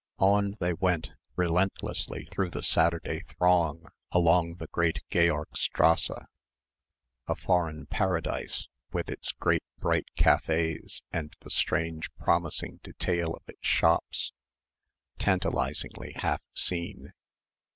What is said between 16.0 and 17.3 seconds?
half seen.